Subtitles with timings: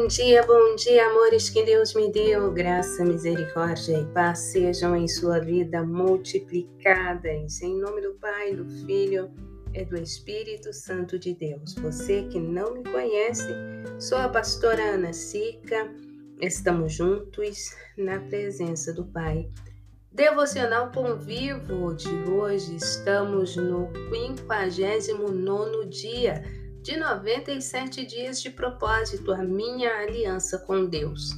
[0.00, 2.50] Bom dia, bom dia, amores que Deus me deu.
[2.50, 7.60] Graça, misericórdia e paz sejam em sua vida multiplicadas.
[7.60, 9.30] Em nome do Pai, do Filho
[9.74, 11.74] e do Espírito Santo de Deus.
[11.74, 13.46] Você que não me conhece,
[13.98, 15.94] sou a pastora Ana Sica.
[16.40, 19.50] Estamos juntos na presença do Pai.
[20.10, 26.42] Devocional Pão Vivo de hoje, estamos no 59 dia
[26.82, 31.30] de 97 dias de propósito, a minha aliança com Deus.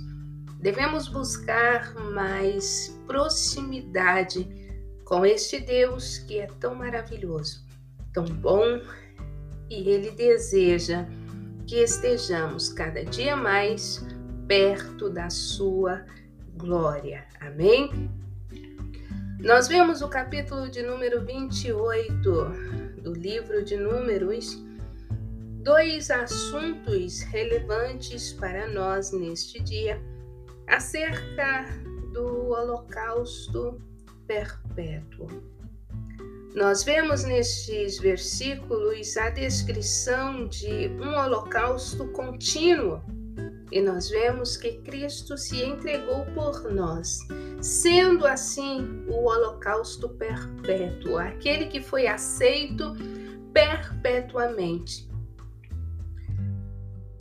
[0.60, 4.48] Devemos buscar mais proximidade
[5.04, 7.66] com este Deus que é tão maravilhoso,
[8.12, 8.80] tão bom
[9.68, 11.06] e Ele deseja
[11.66, 14.06] que estejamos cada dia mais
[14.46, 16.06] perto da Sua
[16.54, 17.26] glória.
[17.40, 18.08] Amém?
[19.40, 24.62] Nós vemos o capítulo de número 28 do livro de Números
[25.62, 30.02] dois assuntos relevantes para nós neste dia
[30.66, 31.66] acerca
[32.12, 33.80] do Holocausto
[34.26, 35.28] Perpétuo.
[36.54, 43.00] Nós vemos nestes versículos a descrição de um holocausto contínuo
[43.70, 47.20] e nós vemos que Cristo se entregou por nós,
[47.62, 52.94] sendo assim o holocausto perpétuo, aquele que foi aceito
[53.54, 55.11] perpetuamente.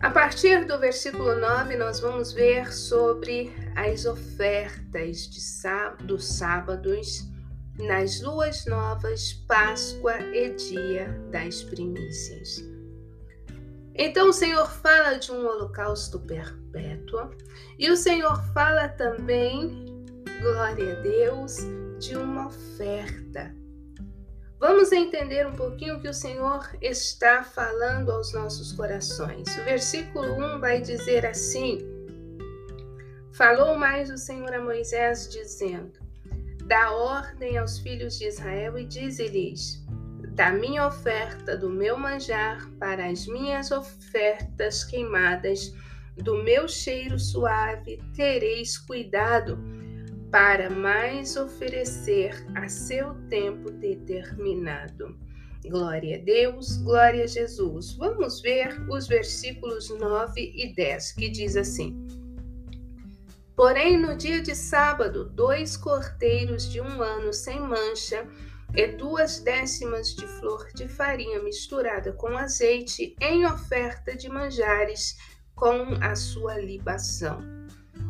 [0.02, 7.30] A partir do versículo 9, nós vamos ver sobre as ofertas de sábado, dos sábados
[7.77, 12.63] nas luas novas, Páscoa e Dia das Primícias.
[13.93, 17.30] Então o Senhor fala de um holocausto perpétuo
[17.77, 19.86] e o Senhor fala também,
[20.41, 21.58] glória a Deus,
[21.99, 23.61] de uma oferta
[24.62, 29.48] Vamos entender um pouquinho o que o Senhor está falando aos nossos corações.
[29.58, 31.80] O versículo 1 vai dizer assim:
[33.33, 36.00] Falou mais o Senhor a Moisés, dizendo:
[36.67, 39.83] Dá ordem aos filhos de Israel e dize-lhes:
[40.36, 45.73] Da minha oferta, do meu manjar, para as minhas ofertas queimadas,
[46.17, 49.58] do meu cheiro suave, tereis cuidado
[50.31, 55.19] para mais oferecer a seu tempo determinado.
[55.65, 57.93] Glória a Deus, glória a Jesus.
[57.97, 62.08] Vamos ver os versículos 9 e 10, que diz assim:
[63.58, 68.25] Porém, no dia de sábado, dois corteiros de um ano sem mancha
[68.73, 75.17] e duas décimas de flor de farinha misturada com azeite em oferta de manjares
[75.53, 77.61] com a sua libação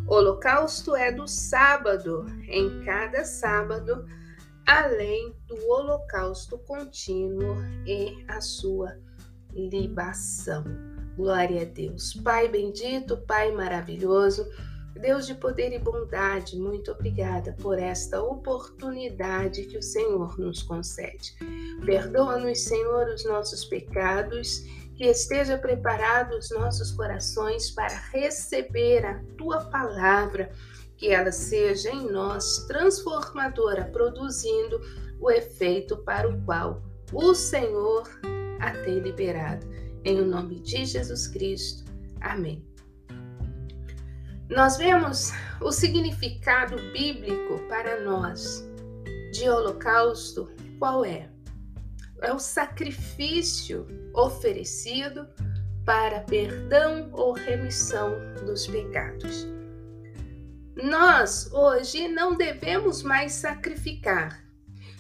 [0.08, 4.06] Holocausto é do sábado, em cada sábado,
[4.66, 8.98] além do holocausto contínuo e a sua
[9.54, 10.64] libação.
[11.16, 12.14] Glória a Deus.
[12.24, 14.46] Pai bendito, Pai maravilhoso,
[15.00, 21.36] Deus de poder e bondade, muito obrigada por esta oportunidade que o Senhor nos concede.
[21.86, 24.64] Perdoa-nos, Senhor, os nossos pecados
[25.02, 30.52] que esteja preparado os nossos corações para receber a tua palavra,
[30.96, 34.80] que ela seja em nós transformadora, produzindo
[35.20, 38.08] o efeito para o qual o Senhor
[38.60, 39.66] a tem liberado.
[40.06, 41.84] Em o nome de Jesus Cristo.
[42.20, 42.64] Amém.
[44.52, 48.64] Nós vemos o significado bíblico para nós
[49.32, 51.28] de holocausto, qual é?
[52.22, 55.28] É o sacrifício oferecido
[55.86, 58.14] para perdão ou remissão
[58.46, 59.48] dos pecados.
[60.76, 64.46] Nós hoje não devemos mais sacrificar,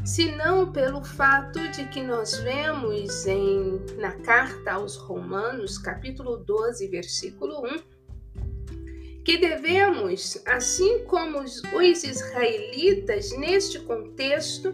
[0.03, 7.65] senão pelo fato de que nós vemos em na carta aos Romanos, capítulo 12, versículo
[7.65, 7.91] 1,
[9.23, 11.61] que devemos, assim como os
[12.03, 14.73] israelitas neste contexto,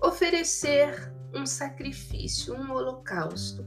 [0.00, 3.66] oferecer um sacrifício, um holocausto.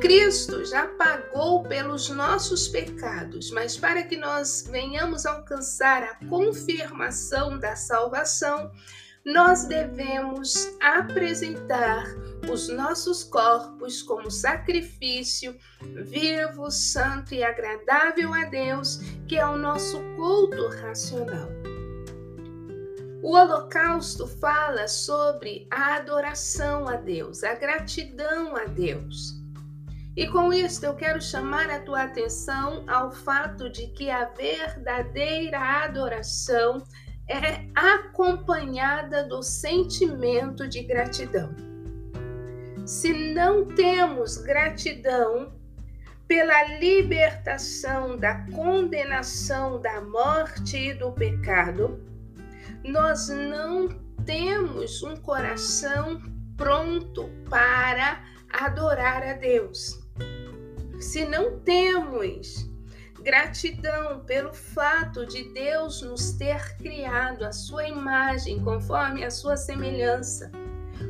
[0.00, 7.74] Cristo já pagou pelos nossos pecados, mas para que nós venhamos alcançar a confirmação da
[7.74, 8.70] salvação,
[9.24, 12.04] nós devemos apresentar
[12.50, 15.56] os nossos corpos como sacrifício
[16.04, 18.98] vivo, santo e agradável a Deus,
[19.28, 21.59] que é o nosso culto racional.
[23.22, 29.38] O holocausto fala sobre a adoração a Deus, a gratidão a Deus.
[30.16, 35.58] E com isso eu quero chamar a tua atenção ao fato de que a verdadeira
[35.58, 36.82] adoração
[37.28, 41.54] é acompanhada do sentimento de gratidão.
[42.86, 45.52] Se não temos gratidão,
[46.26, 52.09] pela libertação da condenação da morte e do pecado,
[52.84, 53.88] nós não
[54.24, 56.20] temos um coração
[56.56, 60.00] pronto para adorar a Deus.
[61.00, 62.68] Se não temos
[63.22, 70.50] gratidão pelo fato de Deus nos ter criado a sua imagem conforme a sua semelhança,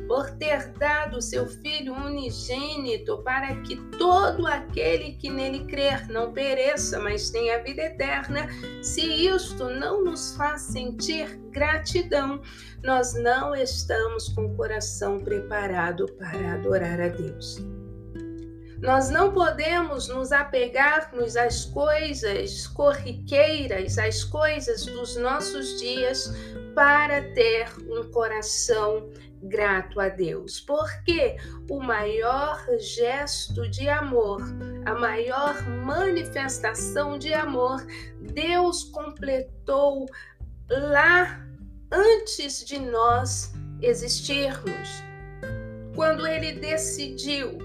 [0.07, 6.99] por ter dado seu Filho unigênito para que todo aquele que nele crer não pereça,
[6.99, 8.47] mas tenha vida eterna,
[8.81, 12.41] se isto não nos faz sentir gratidão,
[12.83, 17.57] nós não estamos com o coração preparado para adorar a Deus.
[18.81, 26.33] Nós não podemos nos apegarmos às coisas corriqueiras, às coisas dos nossos dias,
[26.73, 29.07] para ter um coração
[29.43, 31.37] grato a Deus, porque
[31.69, 34.41] o maior gesto de amor,
[34.85, 37.85] a maior manifestação de amor,
[38.33, 40.05] Deus completou
[40.69, 41.45] lá
[41.91, 45.03] antes de nós existirmos,
[45.95, 47.57] quando Ele decidiu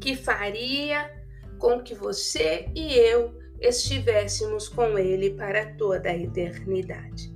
[0.00, 1.10] que faria
[1.58, 7.35] com que você e eu estivéssemos com Ele para toda a eternidade.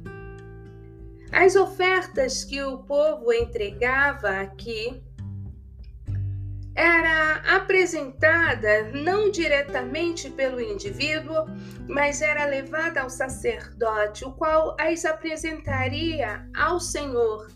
[1.32, 5.02] As ofertas que o povo entregava aqui
[6.74, 11.46] era apresentada não diretamente pelo indivíduo,
[11.88, 17.48] mas era levada ao sacerdote, o qual as apresentaria ao Senhor.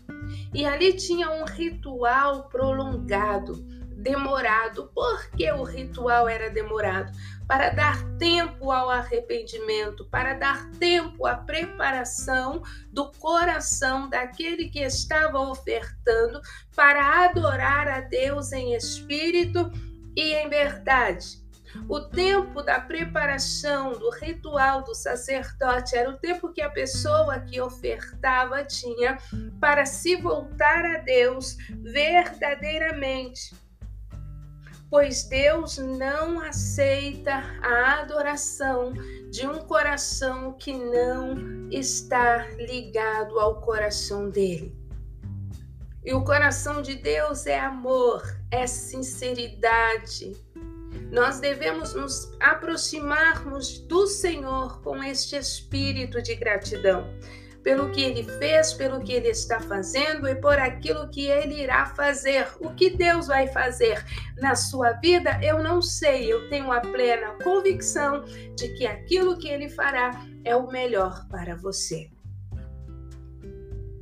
[0.53, 3.65] E ali tinha um ritual prolongado
[4.05, 4.91] demorado.
[4.93, 7.11] Por que o ritual era demorado?
[7.47, 12.61] Para dar tempo ao arrependimento, para dar tempo à preparação
[12.91, 16.39] do coração daquele que estava ofertando
[16.75, 19.71] para adorar a Deus em espírito
[20.15, 21.43] e em verdade.
[21.89, 27.59] O tempo da preparação do ritual do sacerdote era o tempo que a pessoa que
[27.59, 29.17] ofertava tinha
[29.59, 33.64] para se voltar a Deus verdadeiramente
[34.95, 38.93] pois Deus não aceita a adoração
[39.29, 44.73] de um coração que não está ligado ao coração dele.
[46.01, 50.31] E o coração de Deus é amor, é sinceridade.
[51.11, 57.05] Nós devemos nos aproximarmos do Senhor com este espírito de gratidão
[57.65, 61.87] pelo que ele fez, pelo que ele está fazendo e por aquilo que ele irá
[61.87, 62.47] fazer.
[62.59, 64.05] O que Deus vai fazer
[64.37, 66.31] na sua vida, eu não sei.
[66.31, 68.23] Eu tenho a plena convicção
[68.55, 70.11] de que aquilo que ele fará
[70.43, 72.07] é o melhor para você.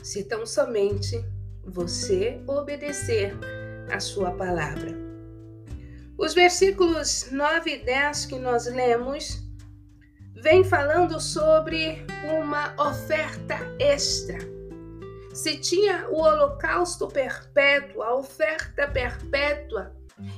[0.03, 1.25] Se tão somente
[1.63, 3.33] você obedecer
[3.89, 4.91] a sua palavra.
[6.17, 9.42] Os versículos 9 e 10 que nós lemos
[10.43, 12.05] vem falando sobre
[12.37, 14.37] uma oferta extra.
[15.33, 19.95] Se tinha o holocausto perpétuo, a oferta perpétua,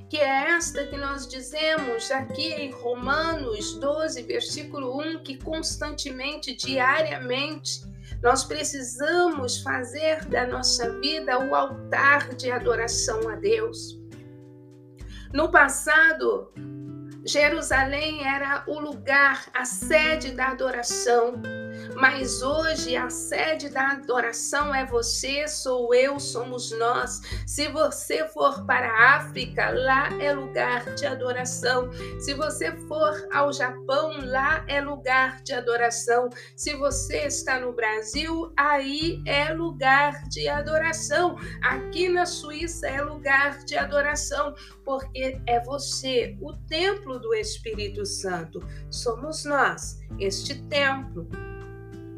[0.08, 7.84] que é esta que nós dizemos aqui em Romanos 12, versículo 1, que constantemente, diariamente,
[8.22, 14.00] nós precisamos fazer da nossa vida o altar de adoração a Deus.
[15.34, 16.54] No passado,
[17.26, 21.42] Jerusalém era o lugar, a sede da adoração.
[21.94, 27.22] Mas hoje a sede da adoração é você, sou eu, somos nós.
[27.46, 31.90] Se você for para a África, lá é lugar de adoração.
[32.20, 36.30] Se você for ao Japão, lá é lugar de adoração.
[36.56, 41.36] Se você está no Brasil, aí é lugar de adoração.
[41.62, 48.60] Aqui na Suíça é lugar de adoração, porque é você, o templo do Espírito Santo.
[48.90, 51.28] Somos nós, este templo.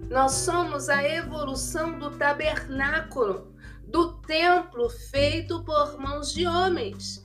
[0.09, 3.53] Nós somos a evolução do tabernáculo,
[3.85, 7.23] do templo feito por mãos de homens.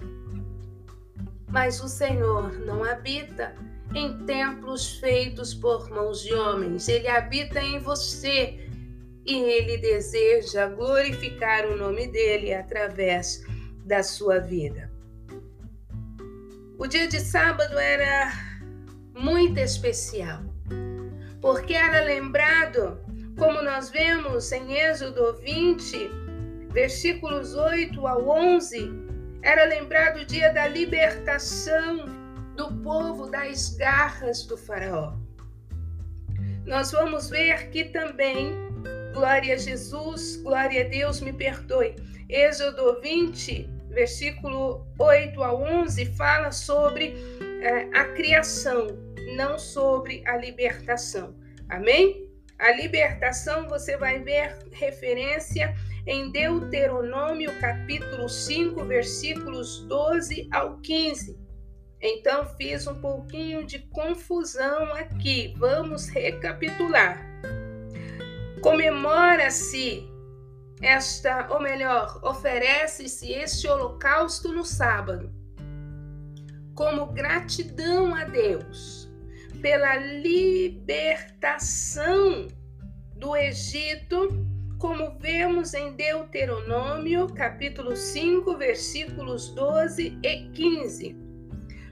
[1.49, 3.55] Mas o Senhor não habita
[3.95, 8.59] em templos feitos por mãos de homens, ele habita em você
[9.25, 13.45] e ele deseja glorificar o nome dele através
[13.85, 14.91] da sua vida.
[16.79, 18.33] O dia de sábado era
[19.15, 20.52] muito especial
[21.43, 23.01] porque era lembrado,
[23.37, 26.09] como nós vemos em Êxodo 20,
[26.71, 28.91] versículos 8 ao 11,
[29.43, 32.07] era lembrado o dia da libertação
[32.57, 35.15] do povo das garras do Faraó.
[36.65, 38.55] Nós vamos ver que também,
[39.13, 41.97] glória a Jesus, glória a Deus, me perdoe.
[42.29, 47.17] Êxodo 20, versículo 8 ao 11, fala sobre
[47.93, 48.89] a criação,
[49.37, 51.35] não sobre a libertação.
[51.69, 52.31] Amém?
[52.59, 55.75] A libertação você vai ver referência
[56.07, 61.39] em Deuteronômio capítulo 5, versículos 12 ao 15.
[62.01, 65.55] Então fiz um pouquinho de confusão aqui.
[65.57, 67.25] Vamos recapitular.
[68.61, 70.09] Comemora-se
[70.81, 75.33] esta, ou melhor, oferece-se este holocausto no sábado,
[76.75, 79.11] como gratidão a Deus
[79.61, 81.19] pela libertação
[83.17, 84.29] do Egito,
[84.79, 91.17] como vemos em Deuteronômio, capítulo 5, versículos 12 e 15.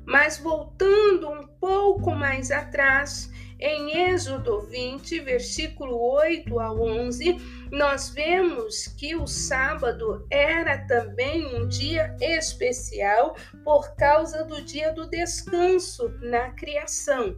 [0.05, 7.37] Mas voltando um pouco mais atrás, em Êxodo 20, versículo 8 a 11,
[7.71, 15.09] nós vemos que o sábado era também um dia especial por causa do dia do
[15.09, 17.37] descanso na criação.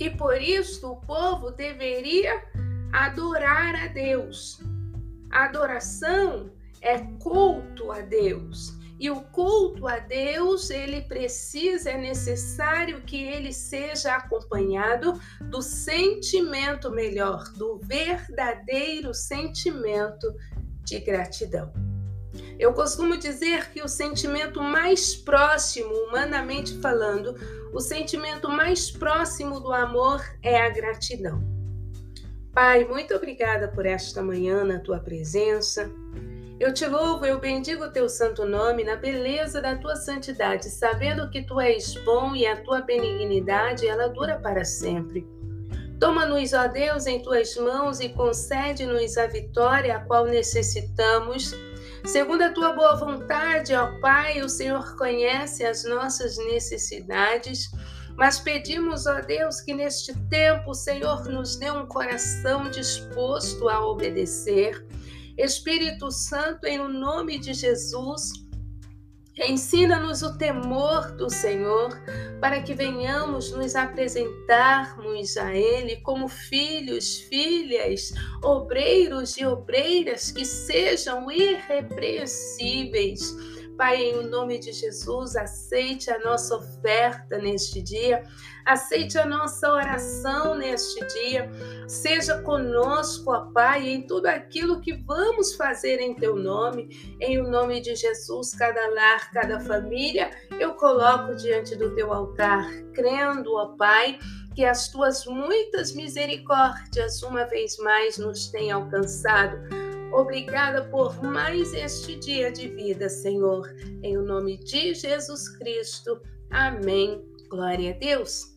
[0.00, 2.42] E por isso o povo deveria
[2.92, 4.60] adorar a Deus.
[5.30, 6.50] A adoração
[6.80, 8.74] é culto a Deus.
[8.98, 16.90] E o culto a Deus, ele precisa, é necessário que ele seja acompanhado do sentimento
[16.90, 20.34] melhor, do verdadeiro sentimento
[20.82, 21.72] de gratidão.
[22.58, 27.34] Eu costumo dizer que o sentimento mais próximo, humanamente falando,
[27.72, 31.42] o sentimento mais próximo do amor é a gratidão.
[32.52, 35.90] Pai, muito obrigada por esta manhã na tua presença.
[36.58, 41.28] Eu te louvo, eu bendigo o teu santo nome na beleza da tua santidade, sabendo
[41.28, 45.28] que tu és bom e a tua benignidade ela dura para sempre.
[46.00, 51.54] Toma-nos, ó Deus, em tuas mãos e concede-nos a vitória a qual necessitamos.
[52.06, 57.70] Segundo a tua boa vontade, ó Pai, o Senhor conhece as nossas necessidades,
[58.16, 63.86] mas pedimos, ó Deus, que neste tempo o Senhor nos dê um coração disposto a
[63.86, 64.86] obedecer
[65.36, 68.32] Espírito Santo, em nome de Jesus,
[69.36, 71.90] ensina-nos o temor do Senhor,
[72.40, 81.30] para que venhamos nos apresentarmos a Ele como filhos, filhas, obreiros e obreiras que sejam
[81.30, 83.36] irrepreensíveis
[83.76, 88.24] Pai, em nome de Jesus, aceite a nossa oferta neste dia,
[88.64, 91.50] aceite a nossa oração neste dia,
[91.86, 96.88] seja conosco, ó Pai, em tudo aquilo que vamos fazer em Teu nome,
[97.20, 102.66] em o nome de Jesus, cada lar, cada família, eu coloco diante do Teu altar,
[102.94, 104.18] crendo, ó Pai,
[104.54, 112.16] que as Tuas muitas misericórdias uma vez mais nos têm alcançado Obrigada por mais este
[112.16, 113.68] dia de vida, Senhor.
[114.02, 116.20] Em o nome de Jesus Cristo.
[116.50, 117.22] Amém.
[117.48, 118.56] Glória a Deus.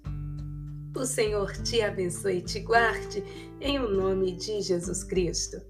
[0.95, 3.23] O Senhor te abençoe e te guarde,
[3.61, 5.68] em o nome de Jesus Cristo.